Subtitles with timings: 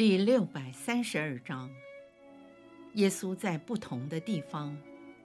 [0.00, 1.70] 第六百三十二章，
[2.94, 4.74] 耶稣在不同的地方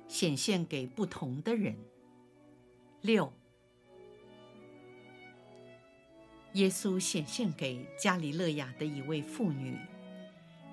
[0.05, 1.77] 显现给不同的人。
[2.99, 3.31] 六，
[6.55, 9.77] 耶稣显现给加里勒亚的一位妇女，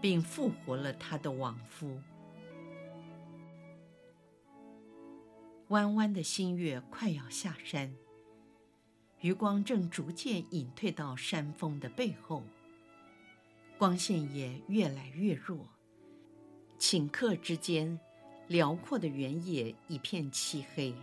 [0.00, 1.96] 并复活了她的亡夫。
[5.68, 7.94] 弯弯的新月快要下山，
[9.20, 12.42] 余光正逐渐隐退到山峰的背后。
[13.82, 15.68] 光线也越来越弱，
[16.78, 17.98] 顷刻之间，
[18.46, 20.94] 辽阔的原野一片漆黑。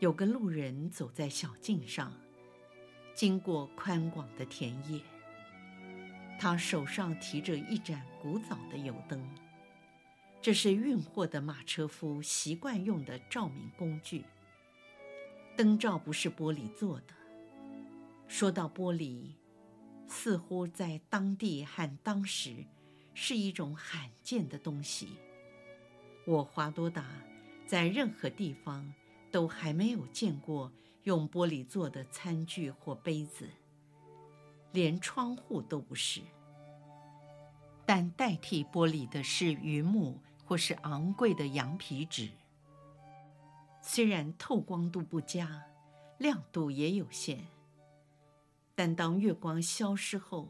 [0.00, 2.12] 有个路人走在小径上，
[3.14, 5.00] 经过宽广的田野。
[6.38, 9.26] 他手上提着一盏古早的油灯，
[10.42, 14.26] 这是运货的马车夫习惯用的照明工具。
[15.56, 17.14] 灯罩不是玻璃做的。
[18.28, 19.30] 说到玻璃。
[20.12, 22.66] 似乎在当地和当时，
[23.14, 25.16] 是一种罕见的东西。
[26.26, 27.06] 我华多达
[27.66, 28.92] 在任何地方
[29.30, 30.70] 都还没有见过
[31.04, 33.48] 用玻璃做的餐具或杯子，
[34.72, 36.20] 连窗户都不是。
[37.86, 42.28] 但代替玻璃的是榆木或是昂贵的羊皮纸。
[43.80, 45.64] 虽然透光度不佳，
[46.18, 47.44] 亮度也有限。
[48.74, 50.48] 但当月光消失后，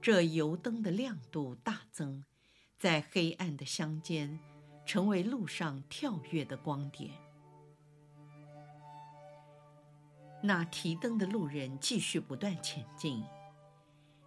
[0.00, 2.24] 这油灯的亮度大增，
[2.78, 4.38] 在黑暗的乡间，
[4.86, 7.10] 成为路上跳跃的光点。
[10.44, 13.22] 那提灯的路人继续不断前进，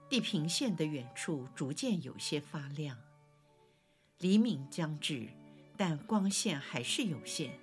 [0.10, 2.98] 地平线的远处逐渐有些发亮。
[4.20, 5.28] 黎明将至，
[5.76, 7.60] 但光线还是有限，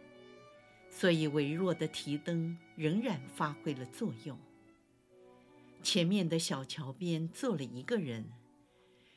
[0.90, 4.38] 所以微弱的提灯仍然发挥了作用。
[5.82, 8.30] 前面的小桥边坐了一个人，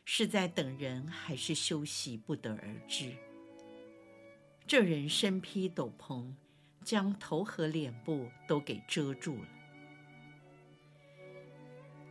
[0.03, 3.15] 是在等人还是休息，不得而知。
[4.67, 6.33] 这人身披斗篷，
[6.83, 9.47] 将头和脸部都给遮住了。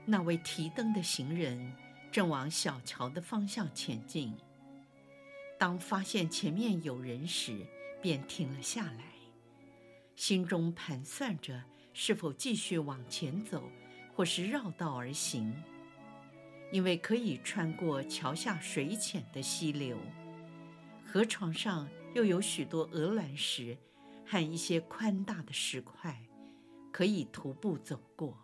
[0.07, 1.75] 那位提灯的行人
[2.13, 4.33] 正往小桥的方向前进，
[5.59, 7.67] 当发现前面有人时，
[8.01, 9.05] 便停了下来，
[10.15, 13.69] 心中盘算着是否继续往前走。
[14.15, 15.53] 或是绕道而行，
[16.71, 19.99] 因为可以穿过桥下水浅的溪流，
[21.05, 23.77] 河床上又有许多鹅卵石
[24.25, 26.17] 和一些宽大的石块，
[26.93, 28.39] 可以徒步走过。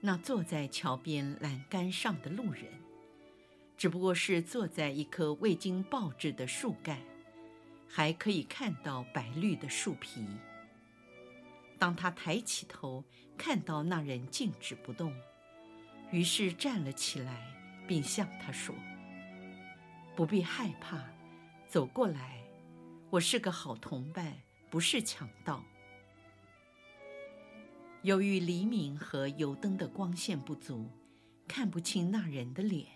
[0.00, 2.64] 那坐在桥边栏杆上的路人，
[3.76, 6.98] 只不过是坐在一棵未经爆制的树干，
[7.88, 10.24] 还可以看到白绿的树皮。
[11.78, 13.04] 当他抬起头，
[13.36, 15.14] 看到那人静止不动，
[16.10, 17.54] 于是站了起来，
[17.86, 18.74] 并向他说
[20.16, 21.04] ：“不必害怕，
[21.68, 22.42] 走过来，
[23.10, 24.34] 我是个好同伴，
[24.70, 25.62] 不是强盗。”
[28.02, 30.88] 由于黎明和油灯的光线不足，
[31.48, 32.86] 看不清那人的脸，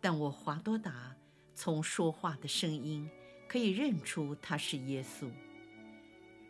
[0.00, 1.16] 但我华多达
[1.54, 3.08] 从说话的声音
[3.48, 5.30] 可以认出他是耶稣。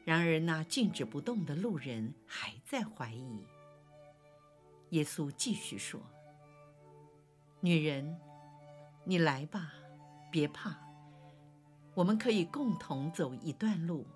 [0.04, 3.46] 然而，那静止不动的路人还在怀疑。
[4.90, 6.00] 耶稣继续说
[7.60, 8.20] ：“女人，
[9.04, 9.72] 你来吧，
[10.30, 10.76] 别怕，
[11.94, 14.06] 我们可以共同走一段路，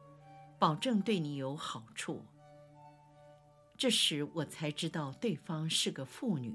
[0.58, 2.22] 保证对你有好处。”
[3.78, 6.54] 这时我才知道对方是个妇女。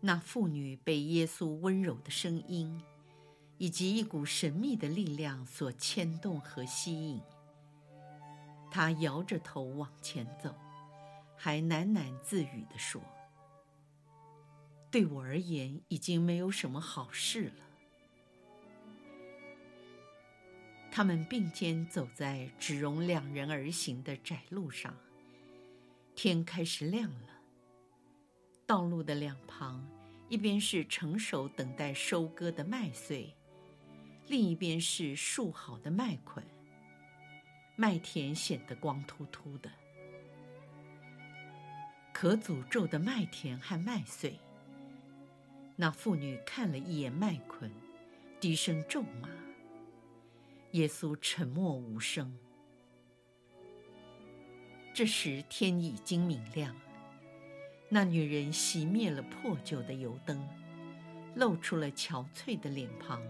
[0.00, 2.80] 那妇女被耶稣温柔的声音，
[3.58, 7.22] 以及一股神秘的力量所牵动和吸引，
[8.70, 10.54] 他摇着头往前走，
[11.36, 13.00] 还喃喃自语地说
[14.90, 17.64] ：“对我而言，已经没有什么好事了。”
[20.90, 24.94] 他们并肩走在只容两人而行的窄路上，
[26.14, 27.28] 天开始亮了。
[28.66, 29.86] 道路的两旁，
[30.28, 33.34] 一边是成熟等待收割的麦穗。
[34.28, 36.44] 另一边是束好的麦捆，
[37.76, 39.70] 麦田显得光秃秃的。
[42.12, 44.38] 可诅咒的麦田和麦穗。
[45.76, 47.70] 那妇女看了一眼麦捆，
[48.40, 49.28] 低声咒骂。
[50.72, 52.36] 耶稣沉默无声。
[54.92, 56.74] 这时天已经明亮，
[57.88, 60.42] 那女人熄灭了破旧的油灯，
[61.34, 63.22] 露出了憔悴的脸庞。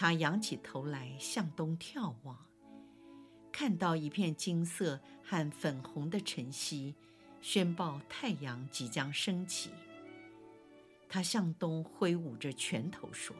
[0.00, 2.46] 他仰起头来向东眺望，
[3.52, 6.94] 看到一片金色和粉红的晨曦，
[7.42, 9.68] 宣报太阳即将升起。
[11.06, 13.36] 他向东挥舞着拳头说：“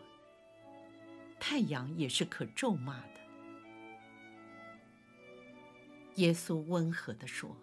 [1.40, 3.20] 太阳也是可咒骂的。”
[6.16, 7.56] 耶稣温和地说：“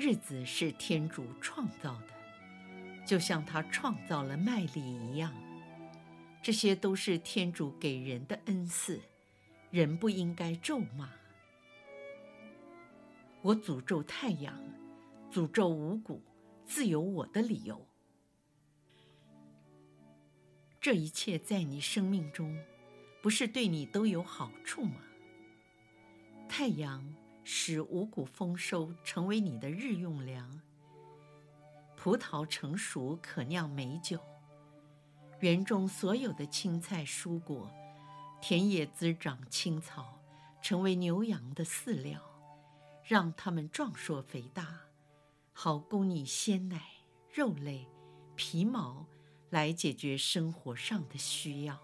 [0.00, 5.34] 日子是天主创造的，就像他创造了麦粒一样。
[6.46, 9.00] 这些都是天主给人的恩赐，
[9.72, 11.10] 人不应该咒骂。
[13.42, 14.56] 我诅咒太阳，
[15.28, 16.22] 诅咒五谷，
[16.64, 17.84] 自有我的理由。
[20.80, 22.56] 这一切在你生命中，
[23.20, 25.00] 不是对你都有好处吗？”
[26.48, 27.12] 太阳
[27.42, 30.48] 使五谷丰收，成为你的日用粮；
[31.96, 34.20] 葡萄成熟，可酿美酒；
[35.40, 37.70] 园中所有的青菜蔬果，
[38.40, 40.18] 田野滋长青草，
[40.62, 42.20] 成为牛羊的饲料，
[43.04, 44.80] 让它们壮硕肥大，
[45.52, 46.80] 好供你鲜奶、
[47.32, 47.86] 肉类、
[48.34, 49.06] 皮毛，
[49.50, 51.76] 来解决生活上的需要；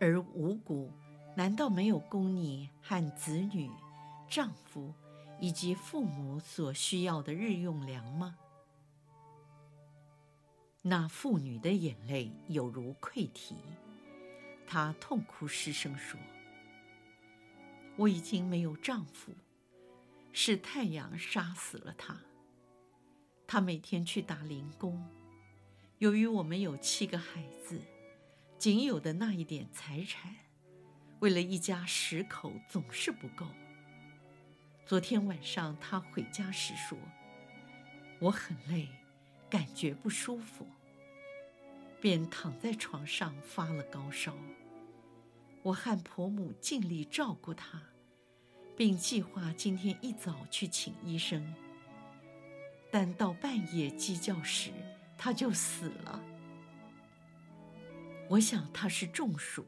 [0.00, 0.92] 而五谷。
[1.36, 3.70] 难道没有供你和子女、
[4.28, 4.92] 丈夫
[5.38, 8.36] 以及父母所需要的日用粮吗？
[10.82, 13.54] 那妇女的眼泪有如溃堤，
[14.66, 16.18] 她痛哭失声说
[17.96, 19.32] ：“我已经没有丈夫，
[20.32, 22.18] 是太阳杀死了他。
[23.46, 25.06] 他每天去打零工，
[25.98, 27.80] 由于我们有七个孩子，
[28.56, 30.34] 仅有的那一点财产。”
[31.20, 33.46] 为了一家十口总是不够。
[34.86, 36.96] 昨天晚上他回家时说
[38.18, 38.88] ：“我很累，
[39.50, 40.64] 感觉不舒服，
[42.00, 44.34] 便躺在床上发了高烧。
[45.62, 47.82] 我和婆母尽力照顾他，
[48.76, 51.52] 并计划今天一早去请医生。
[52.90, 54.70] 但到半夜鸡叫时，
[55.18, 56.22] 他就死了。
[58.28, 59.66] 我想他是中暑。”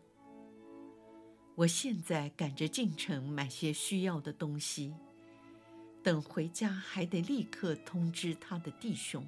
[1.54, 4.94] 我现在赶着进城买些需要的东西，
[6.02, 9.22] 等回家还得立刻通知他的弟兄。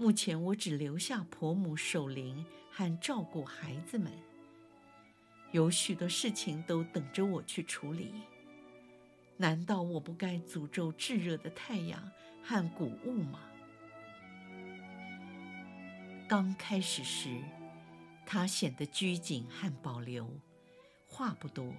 [0.00, 4.10] 目前我只留下婆母守灵和照顾孩子们，
[5.52, 8.14] 有许多事情都等着我去处理。
[9.36, 12.10] 难道我不该诅咒炙热的太阳
[12.42, 13.40] 和谷物吗？
[16.26, 17.38] 刚开始时，
[18.24, 20.26] 他显得拘谨和保留。
[21.06, 21.74] 话不多，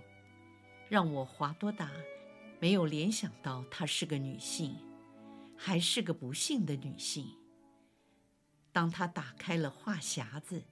[0.89, 1.89] 让我华多达
[2.59, 4.75] 没有联想到她是个女性，
[5.57, 7.25] 还是个不幸的女性。
[8.73, 10.63] 当他打开了话匣子，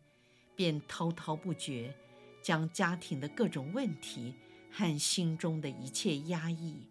[0.55, 1.95] 便滔滔不绝，
[2.41, 4.35] 将家庭的各种问题
[4.71, 6.87] 和心中的一切压抑，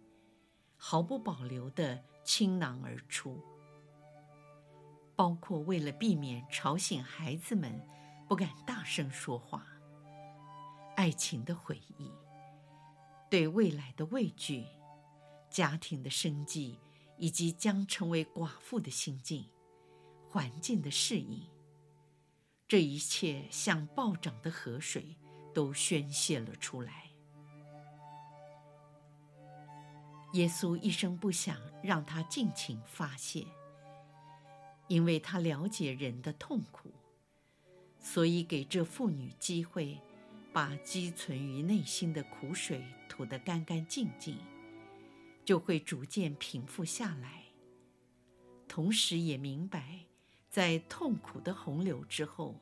[0.77, 3.41] 毫不保留地倾囊而出，
[5.15, 7.85] 包括为了避免吵醒孩子们，
[8.27, 9.65] 不敢大声说话。
[10.95, 12.11] 爱情的回忆，
[13.29, 14.65] 对未来的畏惧，
[15.49, 16.77] 家庭的生计，
[17.17, 19.49] 以及将成为寡妇的心境，
[20.29, 21.41] 环境的适应，
[22.67, 25.17] 这一切像暴涨的河水，
[25.53, 27.09] 都宣泄了出来。
[30.33, 33.47] 耶稣一声不响，让他尽情发泄，
[34.87, 36.91] 因为他了解人的痛苦，
[37.99, 39.99] 所以给这妇女机会。
[40.51, 44.35] 把积存于内心的苦水吐得干干净净，
[45.45, 47.43] 就会逐渐平复下来。
[48.67, 50.07] 同时也明白，
[50.49, 52.55] 在痛苦的洪流之后，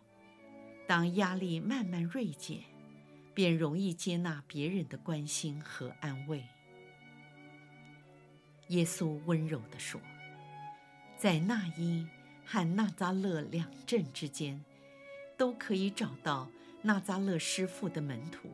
[0.85, 2.61] 当压力慢慢锐减，
[3.33, 6.43] 便容易接纳别人的关心和安慰。
[8.69, 10.01] 耶稣温柔地说
[11.17, 12.09] ：“在纳因
[12.45, 14.63] 和纳扎勒两镇之间，
[15.37, 16.49] 都可以找到。”
[16.83, 18.49] 纳扎勒师傅的门徒，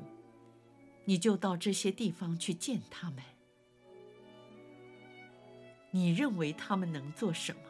[1.03, 3.21] 你就到这些地方去见他们。
[5.91, 7.61] 你认为他们能做什么？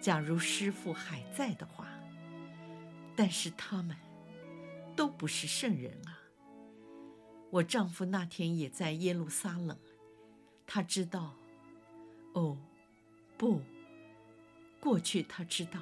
[0.00, 1.88] 假如师傅还在的话，
[3.16, 3.96] 但是他们
[4.94, 6.18] 都不是圣人啊。
[7.50, 9.78] 我丈夫那天也在耶路撒冷，
[10.66, 11.34] 他知道，
[12.34, 12.58] 哦，
[13.38, 13.62] 不，
[14.80, 15.80] 过去他知道，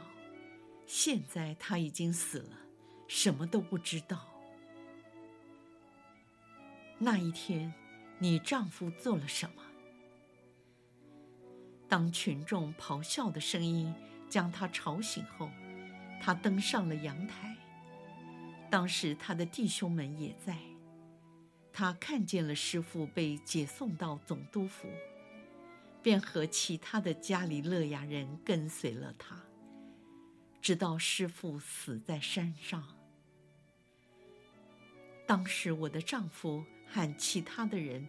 [0.86, 2.56] 现在他已经死了，
[3.08, 4.28] 什么都不知道。
[6.98, 7.74] 那一天，
[8.18, 9.63] 你丈夫做了什么？
[11.94, 13.94] 当群众咆哮的声音
[14.28, 15.48] 将他吵醒后，
[16.20, 17.56] 他登上了阳台。
[18.68, 20.58] 当时他的弟兄们也在。
[21.72, 24.88] 他看见了师傅被解送到总督府，
[26.02, 29.40] 便和其他的加里勒亚人跟随了他，
[30.60, 32.84] 直到师傅死在山上。
[35.28, 38.08] 当时我的丈夫和其他的人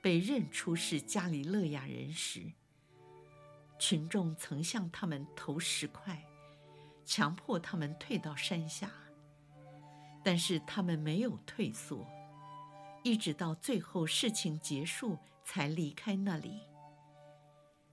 [0.00, 2.40] 被认出是加里勒亚人时，
[3.78, 6.24] 群众曾向他们投石块，
[7.04, 8.90] 强迫他们退到山下，
[10.24, 12.06] 但是他们没有退缩，
[13.04, 16.60] 一直到最后事情结束才离开那里。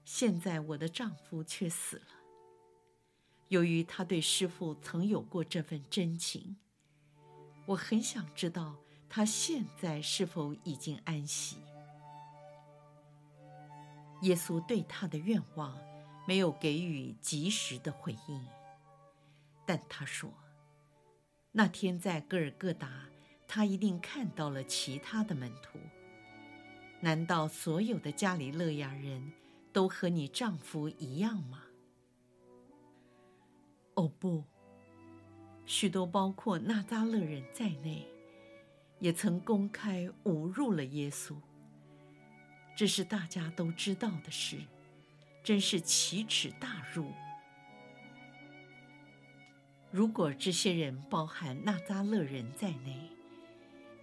[0.04, 2.06] 现在我的丈夫却死了，
[3.48, 6.56] 由于他对师父曾有过这份真情，
[7.66, 8.76] 我很想知道
[9.08, 11.58] 他现在是否已经安息。
[14.24, 15.78] 耶稣对他的愿望
[16.26, 18.46] 没有给予及时的回应，
[19.66, 20.32] 但他说
[21.52, 23.06] ：“那天在各尔各达，
[23.46, 25.78] 他一定看到了其他的门徒。
[27.00, 29.32] 难道所有的加里勒亚人
[29.74, 31.64] 都和你丈夫一样吗？”
[33.92, 34.42] 哦，不，
[35.66, 38.08] 许多包括纳扎勒人在内，
[39.00, 41.36] 也曾公开侮辱了耶稣。
[42.76, 44.58] 这是大家都知道的事，
[45.42, 47.12] 真是奇耻大辱。
[49.90, 53.10] 如果这些人包含纳扎勒人在内，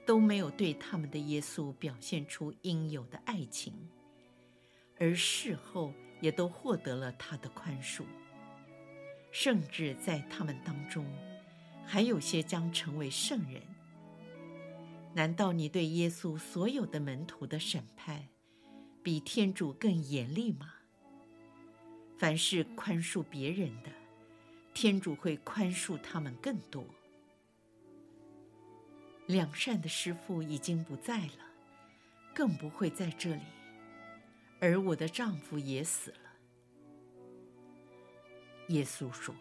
[0.05, 3.73] 都没有对他们的耶稣表现出应有的爱情，
[4.97, 8.03] 而事后也都获得了他的宽恕，
[9.31, 11.05] 甚至在他们当中，
[11.85, 13.61] 还有些将成为圣人，
[15.13, 18.27] 难道你对耶稣所有的门徒的审判，
[19.03, 20.73] 比天主更严厉吗？
[22.17, 23.89] 凡是宽恕别人的，
[24.75, 26.85] 天主会宽恕他们更多。
[29.25, 31.45] 良善的师父已经不在了，
[32.35, 33.41] 更不会在这里，
[34.59, 36.17] 而我的丈夫也死了。
[38.67, 39.33] 耶稣说：“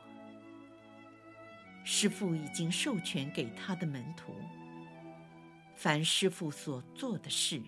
[1.84, 4.34] 师父已经授权给他的门徒，
[5.76, 7.60] 凡师父所做的事。”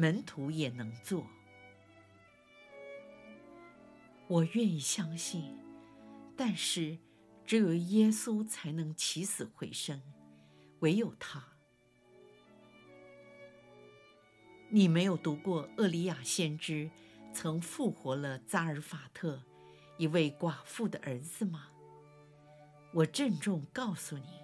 [0.00, 1.26] 门徒也能做，
[4.28, 5.58] 我愿意相信，
[6.34, 6.96] 但是
[7.44, 10.00] 只有耶稣才能起死回生，
[10.78, 11.44] 唯有他。
[14.70, 16.90] 你没有读过厄里亚先知
[17.34, 19.42] 曾复活了扎尔法特
[19.98, 21.66] 一位寡妇的儿子吗？
[22.94, 24.40] 我郑重告诉你，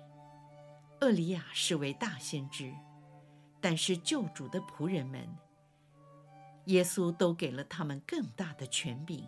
[1.01, 2.75] 厄里亚是位大先知。
[3.59, 5.27] 但是救主的仆人们，
[6.67, 9.27] 耶稣都给了他们更大的权柄，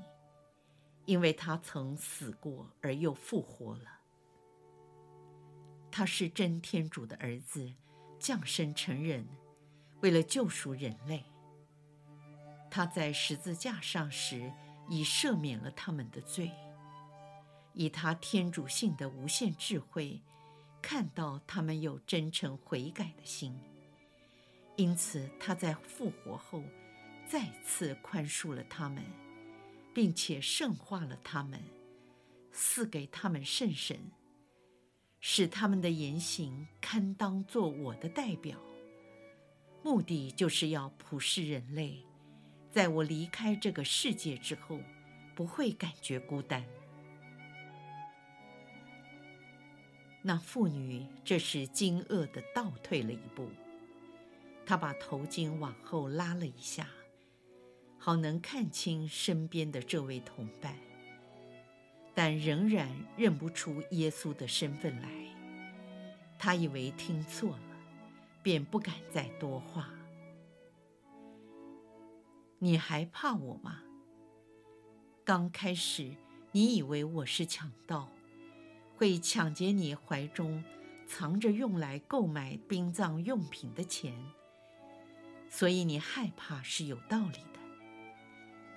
[1.04, 4.00] 因为他曾死过而又复活了。
[5.90, 7.72] 他是真天主的儿子，
[8.18, 9.26] 降生成人，
[10.00, 11.24] 为了救赎人类。
[12.70, 14.52] 他在十字架上时
[14.88, 16.52] 已赦免了他们的罪，
[17.72, 20.20] 以他天主性的无限智慧，
[20.82, 23.58] 看到他们有真诚悔改的心。
[24.76, 26.62] 因此，他在复活后
[27.30, 29.04] 再次宽恕了他们，
[29.94, 31.62] 并且圣化了他们，
[32.52, 33.98] 赐给他们圣神，
[35.20, 38.58] 使他们的言行堪当做我的代表。
[39.82, 42.02] 目的就是要普世人类，
[42.70, 44.80] 在我离开这个世界之后，
[45.34, 46.64] 不会感觉孤单。
[50.22, 53.50] 那妇女这时惊愕地倒退了一步。
[54.66, 56.86] 她把头巾往后拉了一下，
[58.08, 60.74] 好能看清身边的这位同伴，
[62.14, 62.88] 但仍然
[63.18, 65.10] 认不出耶稣的身份来。
[66.38, 67.76] 他以为听错了，
[68.42, 69.90] 便不敢再多话。
[72.60, 73.82] 你还怕我吗？
[75.22, 76.16] 刚开始
[76.52, 78.08] 你以为我是强盗，
[78.96, 80.64] 会抢劫你怀中
[81.06, 84.18] 藏着用来购买殡葬用品的钱。
[85.50, 87.58] 所以你害怕是有道理的。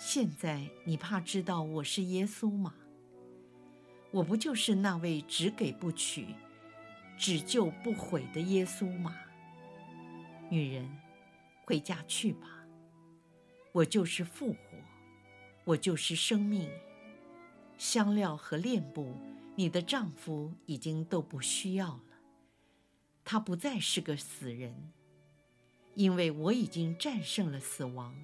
[0.03, 2.73] 现在你怕知道我是耶稣吗？
[4.09, 6.33] 我不就是那位只给不取、
[7.15, 9.15] 只救不毁的耶稣吗？
[10.49, 10.89] 女人，
[11.63, 12.65] 回家去吧。
[13.71, 14.59] 我就是复活，
[15.65, 16.67] 我就是生命。
[17.77, 19.15] 香料和链布，
[19.55, 22.03] 你的丈夫已经都不需要了，
[23.23, 24.91] 他不再是个死人，
[25.93, 28.15] 因为我已经战胜了死亡。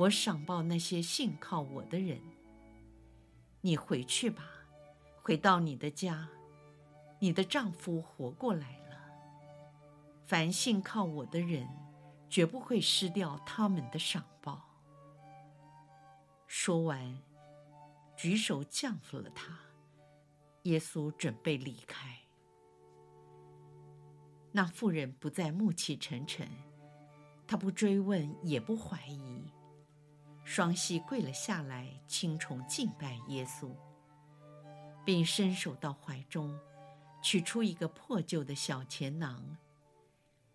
[0.00, 2.18] 我赏报那些信靠我的人。
[3.60, 4.42] 你回去吧，
[5.20, 6.26] 回到你的家，
[7.18, 8.96] 你的丈夫活过来了。
[10.26, 11.68] 凡信靠我的人，
[12.30, 14.70] 绝不会失掉他们的赏报。
[16.46, 17.18] 说完，
[18.16, 19.58] 举手降服了他。
[20.62, 22.16] 耶稣准备离开。
[24.52, 26.48] 那妇人不再暮气沉沉，
[27.46, 29.52] 她不追问，也不怀疑，
[30.52, 33.70] 双膝跪了下来，轻重敬拜耶稣，
[35.04, 36.58] 并伸手到怀中，
[37.22, 39.56] 取出一个破旧的小钱囊。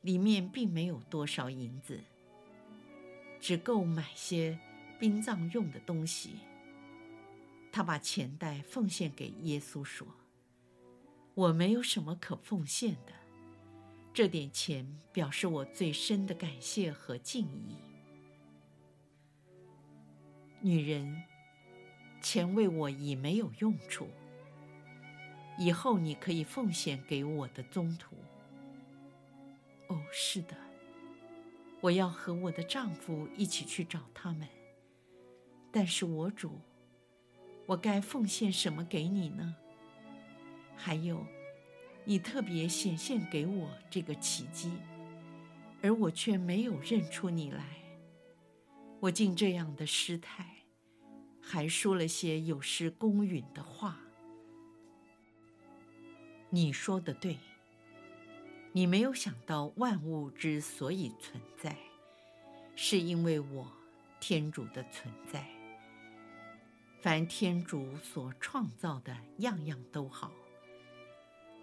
[0.01, 2.03] 里面并没有多少银子，
[3.39, 4.59] 只够买些
[4.99, 6.39] 殡葬用的东西。
[7.71, 10.05] 他把钱袋奉献给耶稣，说
[11.35, 13.13] ：“我没有什么可奉献的，
[14.13, 17.77] 这点钱表示我最深的感谢和敬意。
[20.65, 21.21] 女人，
[22.23, 24.09] 钱为我已没有用处，
[25.59, 28.15] 以后你可以奉献给我的宗徒。”
[29.89, 30.57] 哦，是的，
[31.81, 34.47] 我要和我的丈夫一起去找他们。
[35.71, 36.59] 但是我主，
[37.67, 39.55] 我该奉献什么给你呢？
[40.75, 41.23] 还有，
[42.05, 44.71] 你特别显现给我这个奇迹，
[45.83, 47.63] 而我却没有认出你来。
[49.01, 50.54] 我竟这样的失态，
[51.47, 53.99] 还说了些有失公允的话。
[56.49, 57.37] 你说的对。
[58.71, 61.77] 你没有想到万物之所以存在，
[62.75, 63.71] 是因为我
[64.19, 65.47] 天主的存在。
[66.99, 70.29] 凡天主所创造的，样样都好。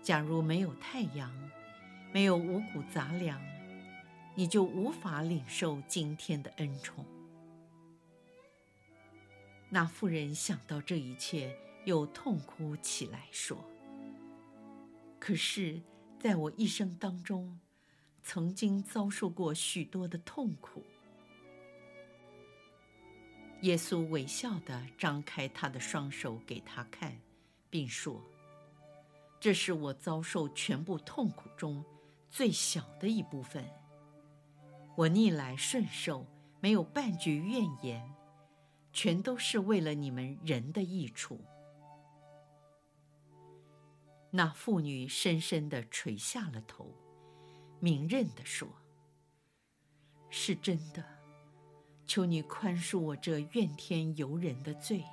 [0.01, 1.31] 假如没有太阳，
[2.14, 3.38] 没有五谷杂粮，
[4.35, 7.05] 你就无法领受今天的恩宠。
[9.75, 11.57] 那妇人想到这一切，
[11.87, 13.57] 又痛哭起来，说
[15.19, 15.81] ：“可是。”
[16.23, 17.59] 在我一生当中，
[18.23, 20.85] 曾经遭受过许多的痛苦。
[23.63, 27.21] 耶稣微笑地张开他的双手给他看，
[27.69, 28.23] 并说
[29.41, 31.85] ：“这是我遭受全部痛苦中
[32.31, 33.69] 最小的一部分。
[34.95, 36.25] 我逆来顺受，
[36.61, 38.09] 没有半句怨言，
[38.93, 41.41] 全都是为了你们人的益处。”
[44.31, 46.91] 那妇女深深地垂下了头，
[47.81, 48.69] 明认地说
[50.31, 51.05] ：“是真的，
[52.07, 55.05] 求你宽恕我这怨天尤人的罪。”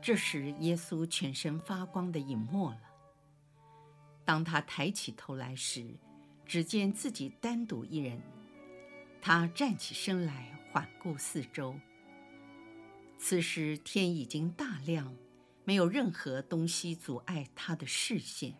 [0.00, 2.80] 这时，耶稣全身发光的隐没了。
[4.24, 5.96] 当他抬起头来时，
[6.44, 8.20] 只见自己单独一人。
[9.26, 11.74] 他站起身来，环顾四周。
[13.16, 15.16] 此时天已经大亮。
[15.64, 18.52] 没有任何东西阻碍他的视线，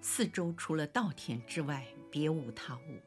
[0.00, 3.02] 四周除了稻田之外，别无他物。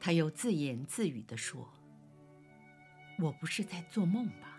[0.00, 1.68] 他又自言自语地说
[3.20, 4.58] ：“我不是在做梦吧？”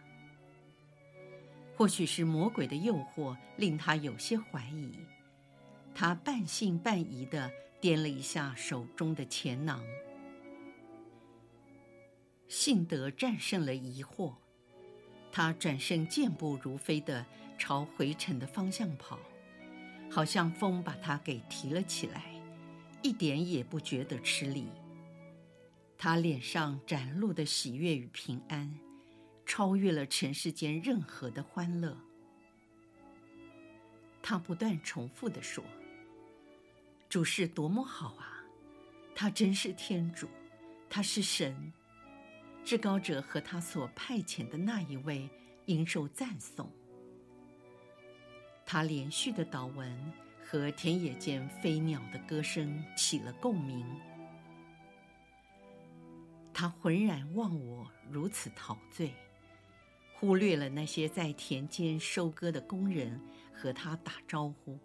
[1.75, 4.91] 或许是魔鬼的诱惑令他有些怀疑，
[5.95, 7.51] 他半信半疑地
[7.81, 9.83] 掂了一下手中的钱囊，
[12.53, 14.31] 幸德战胜了疑惑。
[15.31, 17.25] 他转身健步如飞地
[17.57, 19.17] 朝回程的方向跑，
[20.07, 22.25] 好像风把他给提了起来，
[23.01, 24.67] 一点也不觉得吃力。
[25.97, 28.71] 他脸上展露的喜悦与平安，
[29.47, 31.97] 超越了尘世间任何的欢乐。
[34.21, 35.63] 他不断重复地说
[37.09, 38.45] ：“主是多么好啊！
[39.15, 40.29] 他真是天主，
[40.87, 41.73] 他是神。”
[42.65, 45.29] 至高者和他所派遣的那一位
[45.65, 46.71] 应受赞颂。
[48.65, 53.85] 他连续的祷文和田野间飞鸟的歌声起了共鸣。
[56.53, 59.13] 他浑然忘我，如此陶醉，
[60.13, 63.19] 忽略了那些在田间收割的工人
[63.53, 64.79] 和他打招呼。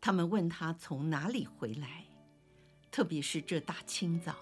[0.00, 2.04] 他们问他从哪里回来，
[2.90, 4.34] 特别是这大清早。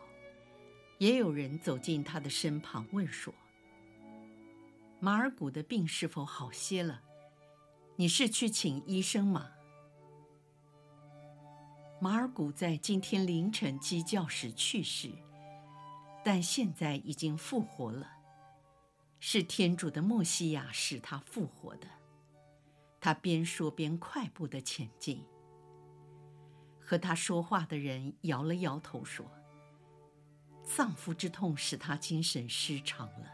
[1.03, 3.35] 也有人走进他的身旁，问说
[5.03, 7.03] ：“马尔古的病是否好些了？
[7.97, 9.51] 你是去请医生吗？”
[12.01, 15.11] 马尔古在今天凌晨鸡叫时去世，
[16.25, 18.09] 但现在已经复活了，
[19.19, 21.89] 是天主的默西亚使他复活的。
[23.01, 25.25] 他边说边快步地前进。
[26.79, 29.29] 和他说话的人摇了摇头说
[30.75, 33.31] ：“丧夫之痛使他精神失常了。”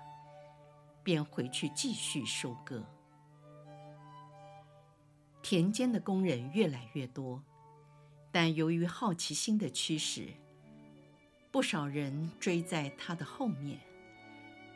[1.05, 2.85] 便回去继续收割。
[5.43, 7.43] 田间的工人越来越多，
[8.31, 10.29] 但由于好奇心的驱使，
[11.51, 13.81] 不少人追在他的后面。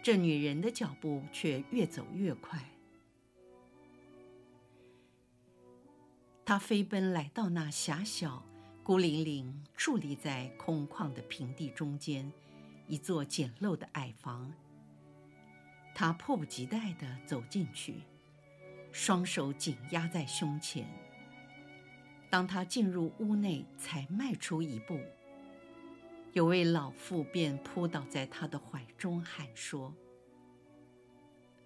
[0.02, 2.66] 这女人的脚步却越走越快。
[6.46, 8.42] 她飞奔来到那狭小、
[8.82, 12.32] 孤零零、矗立在空旷的平地中间，
[12.92, 14.52] 一座简陋的矮房。
[15.94, 18.02] 她迫不及待地走进去。
[18.92, 20.86] 双手紧压在胸前。
[22.28, 25.00] 当他进入屋内，才迈出一步，
[26.34, 29.94] 有位老妇便扑倒在他的怀中，喊说：“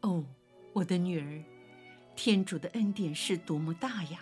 [0.02, 0.24] 哦，
[0.72, 1.44] 我的女儿，
[2.14, 4.20] 天主的恩典是多么大呀！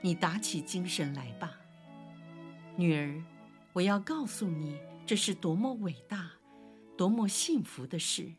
[0.00, 1.60] 你打起精神来吧，
[2.74, 3.22] 女儿，
[3.72, 6.32] 我要告诉你，这是多么伟大、
[6.96, 8.32] 多么幸福的事，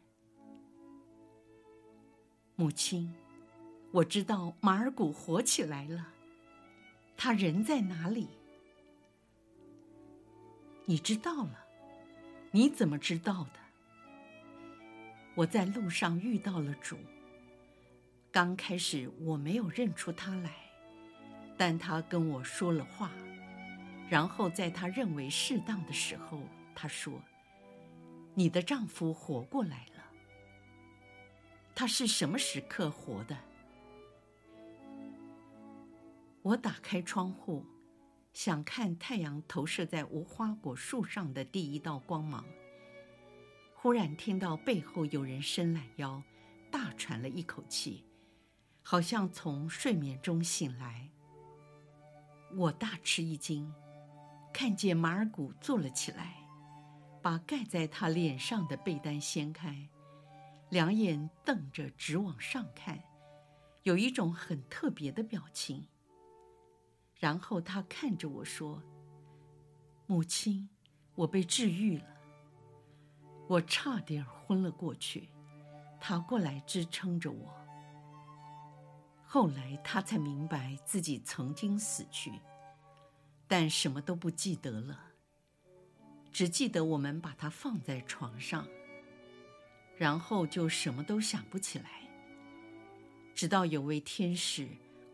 [2.56, 3.14] 母亲。”
[3.90, 6.08] 我知道马尔谷活起来了，
[7.16, 8.28] 他人在哪里？
[10.84, 11.66] 你知道了？
[12.52, 13.60] 你怎么知道的？
[15.36, 16.98] 我在路上遇到了主。
[18.30, 20.52] 刚开始我没有认出他来，
[21.58, 23.10] 但他跟我说了话，
[24.10, 26.42] 然后在他认为适当的时候，
[26.80, 27.20] 他说
[28.38, 30.04] ：“你的丈夫活过来了。”
[31.74, 33.36] 他是什么时刻活的？
[36.44, 37.66] 我打开窗户，
[38.32, 42.46] 想看太阳投射在无花果树上的第一道光芒。
[43.74, 46.22] 忽然听到背后有人伸懒腰，
[46.70, 48.06] 大喘了一口气，
[48.84, 51.10] 好像从睡眠中醒来。
[52.56, 53.74] 我大吃一惊，
[54.54, 56.47] 看见马尔古坐了起来，
[57.28, 59.90] 把盖在他脸上的被单掀开，
[60.70, 63.04] 两眼瞪着直往上看，
[63.84, 65.86] 有一种很特别的表情。
[67.16, 68.82] 然后他看着我说
[70.08, 70.70] ：“母亲，
[71.16, 72.06] 我被治愈了。”
[73.50, 75.28] 我差点昏了过去，
[76.00, 77.54] 他过来支撑着我。
[79.26, 82.40] 后来他才明白自己曾经死去，
[83.50, 84.98] 但什么都不记得了，
[86.32, 88.68] 只记得我们把他放在床上，
[89.98, 92.02] 然后就什么都想不起来，
[93.34, 94.68] 直到有位天使。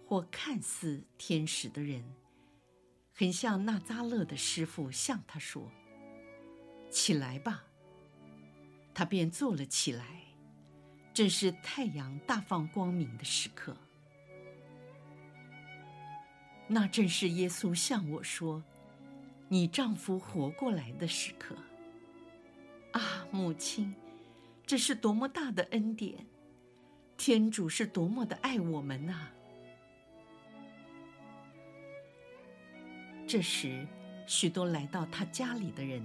[0.06, 2.04] 或看似天使的人，
[3.16, 5.72] 很像纳扎勒的师傅，向他说
[6.92, 7.64] ：“起来吧。”
[8.94, 10.06] 他便坐了起来。
[11.14, 13.76] 正是太阳大放光明的时刻。
[16.68, 18.64] 那正是耶稣向我说
[19.54, 21.56] ：“你丈夫活过来的时刻。”
[22.94, 23.94] 啊，母亲，
[24.66, 26.26] 这是多么大的恩典！
[27.16, 29.32] 天主是多么的爱我们啊！
[33.28, 33.86] 这时，
[34.26, 36.02] 许多来到他家里的人，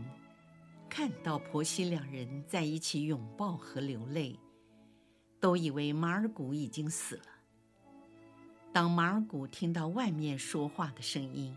[0.90, 4.38] 看到婆媳两人在一起拥抱和流泪，
[5.40, 7.24] 都以为马尔古已经死了。
[8.74, 11.56] 当马尔古听到外面说话的声音，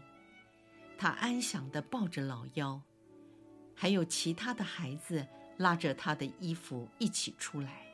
[1.01, 2.79] 他安详地抱着老幺，
[3.73, 5.25] 还有其他的孩子
[5.57, 7.87] 拉着他的衣服一起出来。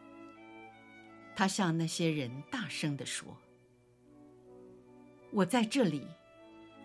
[1.34, 3.38] 他向那些人大声地说
[5.32, 6.06] ：“我在这里。”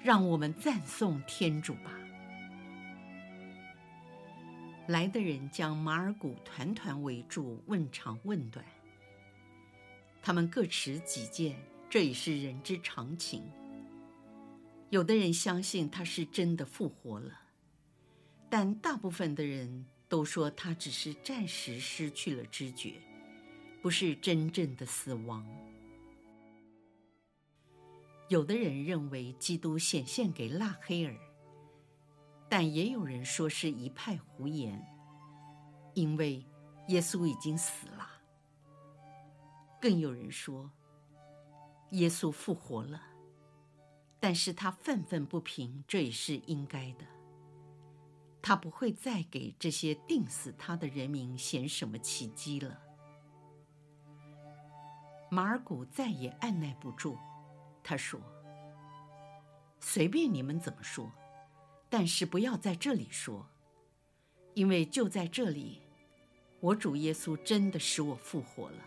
[0.00, 1.92] 让我们赞颂天主吧！
[4.86, 8.64] 来的人将马尔谷团团围住，问长问短。
[10.20, 13.42] 他们各持己见，这也是人之常情。
[14.92, 17.32] 有的人相信他是真的复活了，
[18.50, 23.00] 但大部分的人都说他只是暂时失去了知觉，
[23.80, 25.46] 不是真正的死亡。
[28.28, 31.16] 有的人认为基督显现给拉黑尔，
[32.50, 34.78] 但也有人说是一派胡言，
[35.94, 36.44] 因为
[36.88, 38.06] 耶稣已经死了。
[39.80, 40.70] 更有人说，
[41.92, 43.02] 耶稣复活了，
[44.22, 47.04] 但是他愤愤不平，这也是应该的。
[48.40, 52.80] 他不会再给这些钉死他的人民显什么奇迹了。
[55.28, 57.18] 马尔古再也按捺不住。
[57.82, 58.20] 他说
[59.80, 61.10] ：“随便你们怎么说，
[61.90, 63.48] 但是不要在这里说，
[64.54, 65.82] 因为就在这里，
[66.60, 68.78] 我主耶稣真的使我复活了。”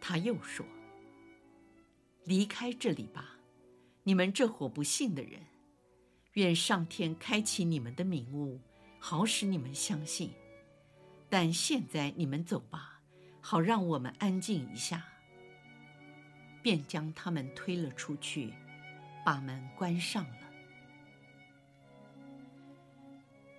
[0.00, 0.64] 他又说
[2.24, 3.36] ：“离开这里吧，
[4.04, 5.40] 你们这伙不信的人，
[6.32, 8.60] 愿上天开启你们的明悟，
[8.98, 10.32] 好使你们相信。
[11.28, 13.00] 但现在你们走吧，
[13.40, 15.04] 好让我们安静一下。”
[16.62, 18.52] 便将他们推了出去，
[19.24, 20.38] 把门关上了。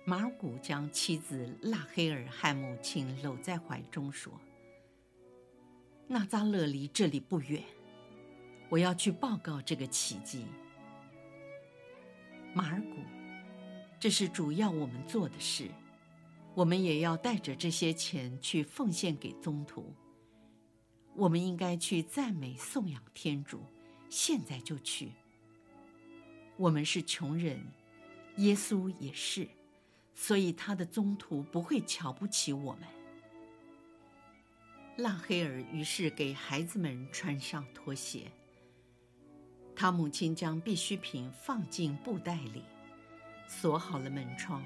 [0.06, 4.40] 马尔谷将妻子拉黑尔和母亲搂在怀中，说。
[6.06, 7.62] 纳扎勒离这里不远，
[8.68, 10.46] 我要去报告这个奇迹。
[12.52, 12.98] 马尔谷，
[13.98, 15.68] 这是主要我们做的事，
[16.54, 19.94] 我们也要带着这些钱去奉献给宗徒。
[21.14, 23.60] 我们应该去赞美颂扬天主，
[24.08, 25.12] 现在就去。
[26.56, 27.60] 我们是穷人，
[28.36, 29.48] 耶稣也是，
[30.14, 32.82] 所以他的宗徒不会瞧不起我们。
[34.96, 38.30] 拉黑尔于是给孩子们穿上拖鞋。
[39.76, 42.62] 他母亲将必需品放进布袋里，
[43.48, 44.62] 锁好了门窗。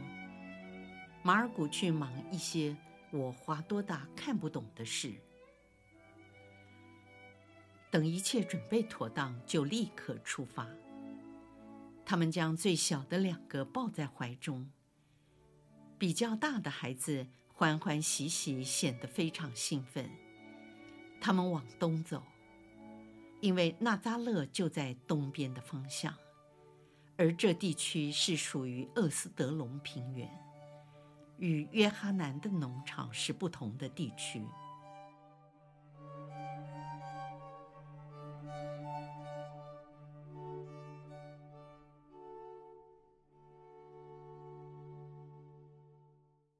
[1.23, 2.77] 马尔古去忙一些
[3.11, 5.15] 我华多达看不懂的事。
[7.91, 10.69] 等一切准备妥当，就立刻出发。
[12.05, 14.71] 他们将最小的两个抱在怀中，
[15.99, 17.27] 比较大的孩子。
[17.53, 20.09] 欢欢喜喜，显得非常兴奋。
[21.21, 22.23] 他们往东走，
[23.41, 26.15] 因为纳扎勒就在东边的方向，
[27.17, 30.29] 而这地区是属于厄斯德隆平原，
[31.39, 34.43] 与约哈南的农场是不同的地区。